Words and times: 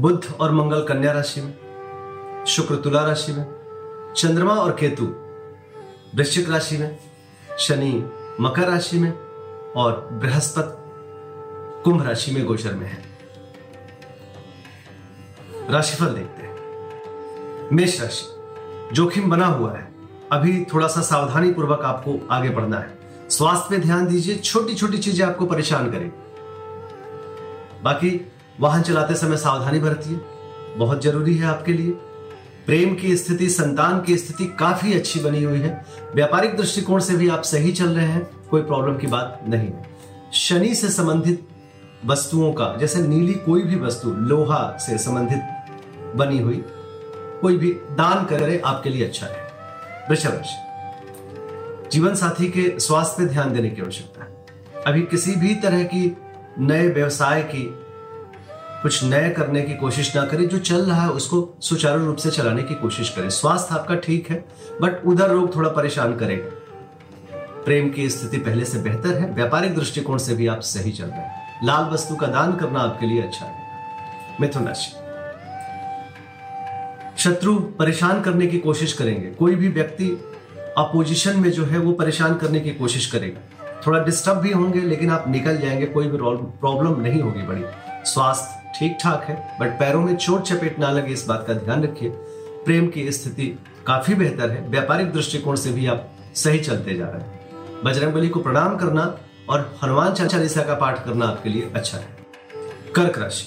बुद्ध 0.00 0.34
और 0.40 0.50
मंगल 0.50 0.82
कन्या 0.82 1.12
राशि 1.12 1.40
में, 1.40 2.44
शुक्र 2.46 2.76
तुला 2.76 3.02
राशि 3.02 3.32
में, 3.32 3.44
चंद्रमा 4.16 4.54
और 4.54 4.70
केतु 4.70 5.04
वृश्चिक 6.14 6.50
राशि 6.50 6.76
में, 6.78 6.98
शनि 7.58 7.92
मकर 8.40 8.68
राशि 8.68 8.98
में 8.98 9.12
और 9.76 10.08
बृहस्पति 10.12 11.82
कुंभ 11.84 12.06
राशि 12.06 12.32
में 12.32 12.44
गोचर 12.46 12.74
में 12.74 12.86
है। 12.86 13.02
राशिफल 15.70 16.06
देखते 16.06 16.42
हैं। 16.42 17.68
मेष 17.72 18.00
राशि, 18.00 18.26
जोखिम 18.94 19.30
बना 19.30 19.46
हुआ 19.46 19.72
है। 19.72 19.88
अभी 20.32 20.64
थोड़ा 20.64 20.88
सा 20.88 21.00
सावधानी 21.00 21.52
पूर्वक 21.52 21.84
आपको 21.84 22.18
आगे 22.30 22.48
बढ़ना 22.48 22.78
है। 22.78 22.98
स्वास्थ्य 23.30 23.66
पे 23.70 23.78
ध्यान 23.78 24.06
दीजिए 24.06 24.36
छोटी 24.36 24.74
छोटी 24.74 24.98
चीज़ें 24.98 25.26
आपको 25.26 25.46
परेशान 25.46 25.90
करें 25.90 26.10
बाकी 27.82 28.10
वाहन 28.60 28.82
चलाते 28.82 29.14
समय 29.14 29.36
सावधानी 29.36 29.78
बरतिए। 29.78 30.20
बहुत 30.76 31.02
ज़रूरी 31.02 31.36
है 31.36 31.46
आपके 31.46 31.72
लिए। 31.72 31.90
प्रेम 32.66 32.94
की 32.94 33.16
स्थिति, 33.16 33.50
संतान 33.50 34.02
की 34.02 34.18
स्थिति 34.18 34.56
काफ़ी 34.58 34.94
अच्छी 34.94 35.20
बनी 35.20 35.42
हुई 35.42 35.58
है। 35.58 35.86
व्यापारिक 36.14 36.56
दृष्टिकोण 36.56 37.00
से 37.00 37.16
भी 37.16 37.28
आप 37.28 37.42
सही 37.42 37.72
चल 37.72 37.88
रहे 37.88 38.06
हैं, 38.06 38.30
कोई 38.50 38.62
प्रॉब्लम 38.62 38.96
की 38.96 39.06
बात 39.06 39.44
नहीं। 39.48 39.68
है 39.68 39.90
शनि 40.32 40.74
से 40.74 40.88
संबंधित 40.88 41.48
वस्तुओं 42.06 42.52
का, 42.52 42.76
जैसे 42.76 43.00
नीली 43.00 43.34
कोई 43.34 43.62
भी 43.62 43.76
वस्तु, 43.76 44.10
लोहा 44.10 44.76
से 44.80 44.98
संबंधित 44.98 45.40
बनी 46.16 46.38
हुई, 46.38 46.64
कोई 47.42 47.56
भी 47.56 47.70
दान 47.72 48.24
करे 48.24 48.62
आपके 48.64 48.90
लिए 48.90 49.04
अच्छा 49.04 49.26
है। 49.26 49.50
वृषभ 50.10 50.30
राशि। 50.30 50.70
जीवन 51.92 52.14
साथी 52.14 52.48
के 52.48 52.80
स्वास्थ्य 52.80 53.14
पे 53.18 53.32
ध्यान 53.32 53.52
देने 53.52 53.70
की 53.70 53.82
आवश्यकता 53.82 54.24
है। 54.24 54.46
अभी 54.86 55.02
किसी 55.02 55.34
भी 55.34 55.54
तरह 55.54 55.82
की 55.82 56.16
नए 56.58 56.88
व्यवसाय 56.88 57.42
की 57.42 57.79
कुछ 58.82 59.02
नए 59.04 59.30
करने 59.30 59.62
की 59.62 59.74
कोशिश 59.74 60.14
ना 60.16 60.24
करें, 60.24 60.48
जो 60.48 60.58
चल 60.58 60.84
रहा 60.84 61.02
है 61.02 61.10
उसको 61.10 61.58
सुचारू 61.60 62.04
रूप 62.06 62.16
से 62.16 62.30
चलाने 62.30 62.62
की 62.62 62.74
कोशिश 62.74 63.08
करें। 63.08 63.28
स्वास्थ्य 63.30 63.74
आपका 63.74 63.94
ठीक 63.94 64.30
है 64.30 64.44
बट 64.82 65.04
उधर 65.06 65.34
लोग 65.34 65.54
थोड़ा 65.56 65.68
परेशान 65.68 66.16
करेगा 66.16 66.56
प्रेम 67.64 67.90
की 67.90 68.08
स्थिति 68.10 68.38
पहले 68.38 68.64
से 68.64 68.78
बेहतर 68.78 69.14
है, 69.14 69.34
व्यापारिक 69.34 69.74
दृष्टिकोण 69.74 70.18
से 70.18 70.34
भी 70.34 70.46
आप 70.46 70.60
सही 70.60 70.92
चल 70.92 71.04
रहे 71.04 71.20
हैं। 71.20 71.66
लाल 71.66 71.84
वस्तु 71.84 72.16
का 72.16 72.26
दान 72.26 72.56
करना 72.56 72.80
आपके 72.80 73.06
लिए 73.06 73.22
अच्छा 73.22 73.46
है। 73.46 73.52
मिथुन 74.40 74.66
राशि। 74.66 74.90
शत्रु 77.18 77.54
परेशान 77.54 78.20
करने 78.20 78.46
की 78.46 78.58
कोशिश 78.58 78.92
करेंगे। 78.92 79.30
कोई 79.30 79.54
भी 79.54 79.68
व्यक्ति 79.68 80.08
अपोजिशन 80.78 81.40
में 81.40 81.50
जो 81.50 81.64
है, 81.64 81.78
वो 81.78 81.92
परेशान 81.92 82.34
करने 82.34 82.60
की 82.60 82.70
कोशिश 82.70 83.06
करेगा। 83.06 83.40
थोड़ा 83.86 84.04
डिस्टर्ब 84.04 84.38
भी 84.38 84.52
होंगे, 84.52 84.80
लेकिन 84.80 85.10
आप 85.10 85.28
निकल 85.28 85.58
जाएँगे, 85.58 85.86
कोई 85.86 86.06
भी 86.06 86.18
प्रॉब्लम 86.60 87.00
नहीं 87.00 87.20
होगी 87.20 87.42
बड़ी। 87.42 87.64
स्वास्थ्य 88.04 88.59
ठीक 88.78 88.96
ठाक 89.02 89.24
है 89.24 89.36
बट 89.60 89.78
पैरों 89.78 90.00
में 90.00 90.14
चोट 90.16 90.42
चपेट 90.42 90.78
ना 90.78 90.90
लगे 90.90 91.12
इस 91.12 91.26
बात 91.26 91.44
का 91.46 91.54
ध्यान 91.54 91.82
रखिए। 91.82 92.10
प्रेम 92.64 92.88
की 92.88 93.10
स्थिति 93.12 93.46
काफ़ी 93.86 94.14
बेहतर 94.14 94.50
है, 94.50 94.68
व्यापारिक 94.68 95.12
दृष्टिकोण 95.12 95.56
से 95.56 95.70
भी 95.72 95.86
आप 95.86 96.08
सही 96.34 96.58
चलते 96.60 96.94
जा 96.94 97.06
रहे 97.06 97.20
हैं। 97.20 97.82
बजरंगबली 97.84 98.28
को 98.28 98.40
प्रणाम 98.40 98.76
करना 98.76 99.04
और 99.48 99.78
हनुमान 99.82 100.14
चालीसा 100.14 100.62
का 100.62 100.74
पाठ 100.74 101.04
करना 101.04 101.26
आपके 101.26 101.48
लिए 101.48 101.70
अच्छा 101.74 101.98
है। 101.98 102.08
कर्क 102.96 103.18
राशि। 103.18 103.46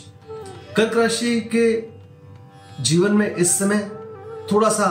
कर्क 0.75 0.97
राशि 0.97 1.39
के 1.56 2.83
जीवन 2.83 3.12
में 3.12 3.29
इस 3.29 3.57
समय 3.59 3.79
थोड़ा 4.51 4.69
सा 4.69 4.88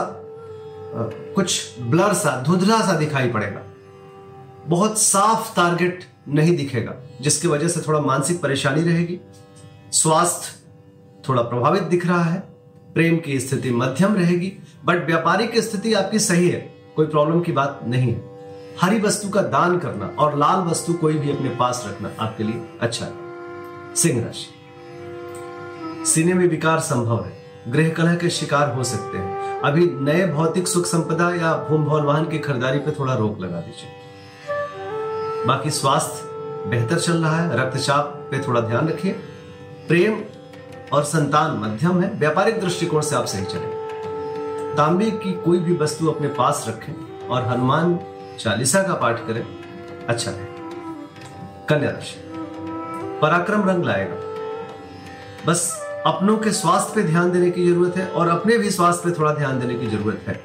कुछ 1.35 1.79
ब्लर 1.81 2.13
सा, 2.13 2.41
धुंधला 2.41 2.79
सा 2.81 2.93
दिखाई 2.93 3.29
पड़ेगा। 3.29 3.61
बहुत 4.67 4.99
साफ़ 4.99 5.55
टारगेट 5.55 6.03
नहीं 6.29 6.55
दिखेगा, 6.57 6.95
जिसकी 7.21 7.47
वजह 7.47 7.67
से 7.67 7.81
थोड़ा 7.81 7.99
मानसिक 7.99 8.41
परेशानी 8.41 8.83
रहेगी। 8.83 9.19
स्वास्थ्य 9.93 11.23
थोड़ा 11.29 11.41
प्रभावित 11.41 11.83
दिख 11.83 12.05
रहा 12.07 12.23
है, 12.23 12.39
प्रेम 12.93 13.17
की 13.17 13.39
स्थिति 13.39 13.71
मध्यम 13.71 14.15
रहेगी 14.15 14.51
बट 14.85 15.05
व्यापारिक 15.05 15.57
स्थिति 15.57 15.93
आपकी 15.93 16.19
सही 16.19 16.49
है, 16.49 16.59
कोई 16.95 17.05
प्रॉब्लम 17.05 17.41
की 17.41 17.51
बात 17.51 17.79
नहीं 17.83 18.13
है। 18.13 18.21
हरी 18.81 18.99
वस्तु 18.99 19.29
का 19.29 19.41
दान 19.41 19.77
करना 19.79 20.05
और 20.19 20.37
लाल 20.37 20.59
वस्तु 20.59 20.93
कोई 20.93 21.13
भी 21.13 21.31
अपने 21.31 21.49
पास 21.49 21.83
रखना 21.87 22.09
आपके 22.19 22.43
लिए 22.43 22.61
अच्छा 22.81 23.05
है। 23.05 23.95
सिंह 23.95 24.23
राशि। 24.25 26.05
सीने 26.05 26.33
में 26.33 26.47
विकार 26.47 26.79
संभव 26.79 27.23
है 27.25 27.71
गृह 27.71 27.89
कलह 27.89 28.15
के 28.15 28.29
शिकार 28.29 28.73
हो 28.75 28.83
सकते 28.83 29.17
हैं। 29.17 29.61
अभी 29.61 29.85
नए 29.85 30.25
भौतिक 30.27 30.67
सुख 30.67 30.85
संपदा 30.85 31.29
या 31.35 31.53
भूम 31.69 31.85
भवन 31.85 32.03
वाहन 32.03 32.25
की 32.25 32.39
खरीदारी 32.39 32.79
पर 32.79 32.95
थोड़ा 32.99 33.13
रोक 33.13 33.39
लगा 33.39 33.59
दीजिए। 33.59 35.45
बाकी 35.45 35.69
स्वास्थ्य 35.69 36.69
बेहतर 36.69 36.99
चल 36.99 37.23
रहा 37.23 37.37
है, 37.37 37.59
रक्तचाप 37.59 38.27
पे 38.31 38.39
थोड़ा 38.39 38.61
ध्यान 38.61 38.89
रखिए। 38.89 39.15
प्रेम 39.93 40.15
और 40.93 41.03
संतान 41.03 41.57
मध्यम 41.57 42.01
है। 42.01 42.09
व्यापारिक 42.13 42.59
दृष्टिकोण 42.61 43.01
से 43.01 43.15
आप 43.15 43.25
सही 43.25 43.45
चले। 43.45 44.75
तांबे 44.75 45.09
की 45.13 45.33
कोई 45.33 45.59
भी 45.59 45.75
वस्तु 45.75 46.07
अपने 46.07 46.27
पास 46.27 46.63
रखें 46.67 47.27
और 47.27 47.43
हनुमान 47.43 47.99
चालीसा 48.39 48.81
का 48.83 48.93
पाठ 48.93 49.19
करें 49.27 49.45
अच्छा 50.09 50.31
है। 50.31 50.47
कन्या 51.69 51.89
राशि, 51.89 52.15
पराक्रम 53.21 53.69
रंग 53.69 53.83
लाएगा। 53.83 54.15
बस 55.45 55.67
अपनों 56.05 56.37
के 56.37 56.51
स्वास्थ्य 56.51 56.95
पे 56.95 57.03
ध्यान 57.07 57.31
देने 57.31 57.51
की 57.51 57.67
ज़रूरत 57.69 57.97
है 57.97 58.07
और 58.07 58.29
अपने 58.29 58.57
भी 58.57 58.71
स्वास्थ्य 58.71 59.09
पे 59.09 59.19
थोड़ा 59.19 59.33
ध्यान 59.33 59.59
देने 59.59 59.73
की 59.73 59.87
ज़रूरत 59.87 60.25
है। 60.27 60.39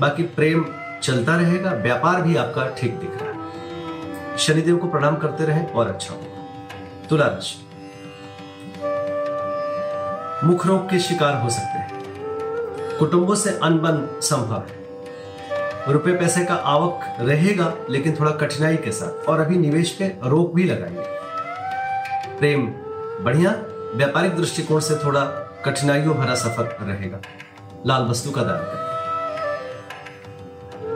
बाकी 0.00 0.22
प्रेम 0.36 0.64
चलता 1.02 1.36
रहेगा, 1.36 1.70
व्यापार 1.70 2.22
भी 2.22 2.36
आपका 2.36 2.68
ठीक 2.78 3.00
दिख 3.00 3.22
रहा 3.22 3.32
है। 3.32 4.36
शनिदेव 4.38 4.76
को 4.76 4.88
प्रणाम 4.88 5.16
करते 5.16 5.44
रहे 5.44 5.64
और 5.64 5.88
अच्छा 5.88 6.14
होगा। 6.14 7.06
तुला 7.08 7.26
राशि 7.26 7.66
मुख 10.44 10.66
रोग 10.66 10.90
के 10.90 10.98
शिकार 10.98 11.42
हो 11.42 11.50
सकते 11.50 11.78
हैं। 11.78 12.00
कुटुंबों 12.98 13.34
से 13.34 13.50
अनबन 13.50 14.20
संभव 14.20 14.64
है। 14.68 14.80
रुपए 15.92 16.12
पैसे 16.12 16.44
का 16.44 16.54
आवक 16.54 17.00
रहेगा, 17.20 17.74
लेकिन 17.90 18.16
थोड़ा 18.20 18.30
कठिनाई 18.30 18.76
के 18.76 18.92
साथ। 18.92 19.28
और 19.28 19.40
अभी 19.40 19.56
निवेश 19.56 19.90
पे 19.90 20.18
रोक 20.24 20.54
भी 20.54 20.64
लगाएँगे 20.64 21.02
प्रेम, 22.38 22.66
बढ़िया। 23.24 23.50
व्यापारिक 23.96 24.36
दृष्टिकोण 24.36 24.80
से 24.80 25.04
थोड़ा 25.04 25.24
कठिनाइयों 25.64 26.14
भरा 26.16 26.34
सफ़र 26.34 26.78
रहेगा। 26.82 27.18
लाल 27.86 28.02
वस्तु 28.02 28.30
का 28.30 28.42
दान 28.42 28.58
करें। 28.58 28.90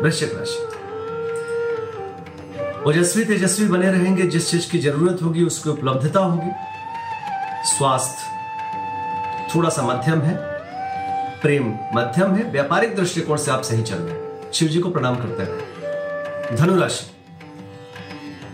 वृश्चिक 0.03 0.32
राशि। 0.38 0.69
ओजस्वी 2.87 3.25
तेजस्वी 3.25 3.69
बने 3.69 3.93
रहेंगे। 3.93 4.22
जिस 4.22 4.50
चीज़ 4.50 4.71
की 4.71 4.78
ज़रूरत 4.78 5.19
होगी, 5.22 5.44
उसकी 5.44 5.71
उपलब्धता 5.71 6.21
होगी। 6.21 6.50
स्वास्थ्य 7.65 8.33
थोड़ा 9.54 9.69
सा 9.69 9.82
मध्यम 9.82 10.20
है, 10.20 10.37
प्रेम 11.41 11.66
मध्यम 11.94 12.34
है, 12.34 12.44
व्यापारिक 12.50 12.94
दृष्टिकोण 12.97 13.37
से 13.37 13.50
आप 13.50 13.62
सही 13.62 13.82
चल 13.82 13.94
रहे 13.94 14.15
हैं। 14.15 14.53
शिव 14.53 14.69
जी 14.69 14.81
को 14.81 14.91
प्रणाम 14.91 15.16
करते 15.16 15.44
रहे 15.44 16.56
धनुराशि। 16.56 17.10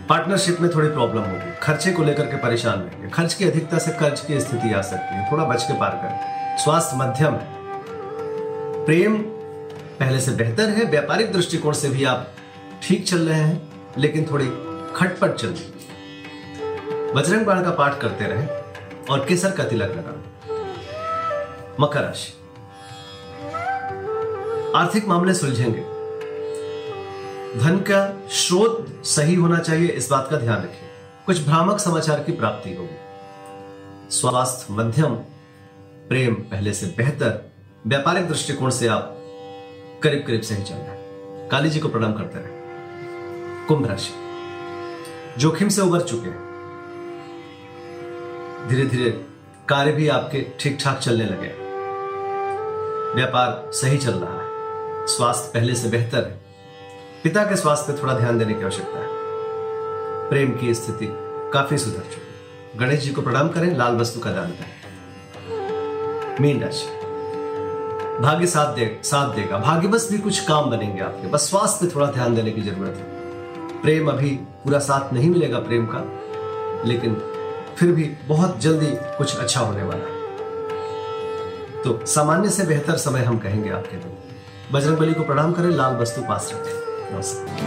पार्टनरशिप 0.09 0.61
में 0.61 0.69
थोड़ी 0.75 0.89
प्रॉब्लम 0.89 1.21
होगी। 1.21 1.51
खर्चे 1.63 1.91
को 1.91 2.03
लेकर 2.03 2.25
के 2.25 2.37
परेशान 2.37 2.79
रहेंगे 2.79 3.09
खर्च 3.09 3.33
की 3.33 3.45
अधिकता 3.45 3.77
से 3.77 3.91
कर्ज 3.91 4.19
की 4.19 4.39
स्थिति 4.39 4.73
आ 4.73 4.81
सकती 4.81 5.15
है। 5.15 5.31
थोड़ा 5.31 5.43
बच 5.43 5.63
के 5.63 5.73
पार 5.73 5.89
करें। 5.89 6.57
स्वास्थ्य 6.57 6.97
मध्यम 6.97 7.33
है। 7.33 7.47
प्रेम 8.85 9.17
पहले 9.99 10.19
से 10.19 10.31
बेहतर 10.31 10.69
है। 10.69 10.85
व्यापारिक 10.85 11.31
दृष्टिकोण 11.33 11.73
से 11.73 11.89
भी 11.89 12.03
आप 12.03 12.27
ठीक 12.83 13.07
चल 13.07 13.27
रहे 13.27 13.39
हैं, 13.39 13.61
लेकिन 13.97 14.27
थोड़ी 14.31 14.47
खटपट 14.95 15.35
चल 15.35 15.47
रही 15.47 17.13
बजरंग 17.13 17.45
बाण 17.45 17.63
का 17.63 17.71
पाठ 17.71 17.99
करते 17.99 18.25
रहे 18.25 18.47
और 19.09 19.25
केसर 19.25 19.51
का 19.51 19.63
तिलक 19.63 19.89
लगा 19.89 20.11
मकर 21.81 22.01
राशि। 22.01 22.33
आर्थिक 24.75 25.07
मामले 25.07 25.33
सुलझेंगे। 25.33 25.81
धन 27.59 27.77
का 27.77 28.29
स्रोत 28.29 29.01
सही 29.05 29.35
होना 29.35 29.59
चाहिए, 29.59 29.87
इस 29.87 30.09
बात 30.09 30.27
का 30.31 30.37
ध्यान 30.37 30.61
रखिए 30.63 30.89
कुछ 31.25 31.45
भ्रामक 31.45 31.79
समाचार 31.79 32.23
की 32.23 32.31
प्राप्ति 32.31 32.73
होगी। 32.75 32.97
स्वास्थ्य 34.11 34.73
मध्यम, 34.73 35.15
प्रेम 36.09 36.33
पहले 36.33 36.73
से 36.73 36.85
बेहतर, 36.97 37.51
व्यापारिक 37.87 38.27
दृष्टिकोण 38.27 38.69
से 38.69 38.87
आप 38.87 39.17
करीब 40.03 40.23
करीब 40.27 40.41
सही 40.41 40.63
चल 40.63 40.75
रहे 40.75 41.49
काली 41.49 41.69
जी 41.69 41.79
को 41.79 41.89
प्रणाम 41.89 42.13
करते 42.13 42.39
रहे। 42.39 43.65
कुंभ 43.67 43.87
राशि। 43.87 44.13
जोखिम 45.37 45.69
से 45.69 45.81
उबर 45.81 46.01
चुके 46.01 46.29
हैं। 46.29 46.51
धीरे 48.69 48.85
धीरे 48.85 49.11
कार्य 49.69 49.91
भी 49.91 50.07
आपके 50.07 50.45
ठीक 50.59 50.77
ठाक 50.81 50.97
चलने 50.97 51.25
लगे 51.25 51.60
व्यापार 53.15 53.71
सही 53.73 53.97
चल 53.97 54.11
रहा 54.11 54.41
है। 54.41 54.47
स्वास्थ्य 55.07 55.51
पहले 55.53 55.75
से 55.75 55.89
बेहतर 55.89 56.17
है। 56.17 56.41
पिता 57.23 57.43
के 57.43 57.55
स्वास्थ्य 57.55 57.93
पर 57.93 58.03
थोड़ा 58.03 58.13
ध्यान 58.13 58.37
देने 58.37 58.53
की 58.53 58.63
आवश्यकता 58.63 58.99
है। 58.99 59.05
प्रेम 60.29 60.51
की 60.51 60.73
स्थिति 60.73 61.07
काफ़ी 61.53 61.77
सुधर 61.77 61.99
चुकी 61.99 62.33
है। 62.33 62.79
गणेश 62.79 62.99
जी 62.99 63.09
को 63.09 63.21
प्रणाम 63.21 63.49
करें, 63.49 63.77
लाल 63.77 63.95
वस्तु 63.95 64.19
का 64.19 64.31
दान 64.31 64.51
करें। 64.51 64.81
मीन 66.41 66.63
राशि। 66.63 66.85
भाग्य 68.21 68.47
साथ 68.47 68.75
दे, 68.75 68.99
साथ 69.03 69.35
देगा। 69.35 69.57
भाग्य 69.57 69.87
बस 69.87 70.11
भी 70.11 70.17
कुछ 70.17 70.47
काम 70.47 70.69
बनेंगे 70.69 71.01
आपके 71.01 71.27
बस 71.27 71.49
स्वास्थ्य 71.49 71.85
पे 71.85 71.95
थोड़ा 71.95 72.07
ध्यान 72.11 72.35
देने 72.35 72.51
की 72.51 72.61
ज़रूरत 72.61 72.95
है। 72.97 73.03
प्रेम 73.81 74.09
अभी 74.09 74.29
पूरा 74.29 74.79
साथ 74.79 75.13
नहीं 75.13 75.29
मिलेगा 75.29 75.59
प्रेम 75.59 75.85
का, 75.85 76.03
लेकिन 76.85 77.15
फिर 77.77 77.91
भी 77.91 78.03
बहुत 78.03 78.59
जल्दी 78.59 78.91
कुछ 78.95 79.37
अच्छा 79.37 79.59
होने 79.59 79.83
वाला 79.83 80.05
है। 80.05 80.20
तो 81.83 82.05
सामान्य 82.05 82.49
से 82.49 82.63
बेहतर 82.63 82.97
समय 82.97 83.21
हम 83.21 83.37
कहेंगे 83.37 83.69
आपके 83.69 83.97
लिए। 83.97 84.17
बजरंग 84.71 84.97
बली 84.97 85.13
को 85.13 85.23
प्रणाम 85.23 85.53
करें 85.53 85.69
लाल 85.69 85.95
वस्तु 85.95 86.21
पास 86.21 86.51
रखें। 86.53 87.15
नमस्कार। 87.15 87.65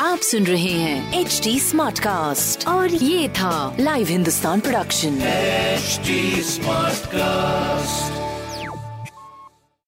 आप 0.00 0.18
सुन 0.18 0.44
रहे 0.44 0.72
हैं 0.72 1.20
एच 1.20 1.40
डी 1.44 1.60
स्मार्ट 1.60 1.98
कास्ट 1.98 2.68
और 2.68 2.88
ये 2.88 3.28
था 3.28 3.76
live 3.80 4.06
Hindustan 4.06 4.60
production 4.60 5.18
smart 5.20 6.96
Smartcast. 6.96 8.25